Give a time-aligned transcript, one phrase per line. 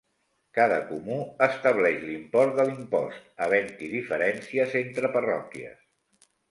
[0.59, 1.17] Cada comú
[1.47, 5.91] estableix l'import de l'impost, havent-hi diferències entre parròquies.